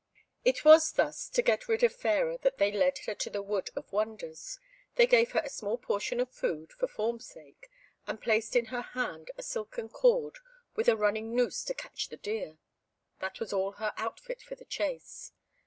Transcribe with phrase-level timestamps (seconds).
[0.43, 3.69] It was, thus, to get rid of Fairer that they led her to the Wood
[3.75, 4.57] of Wonders.
[4.95, 7.69] They gave her a small portion of food, for form's sake,
[8.07, 10.39] and placed in her hand a silken cord,
[10.75, 12.57] with a running noose to catch the deer.
[13.19, 15.33] That was all her outfit for the chase.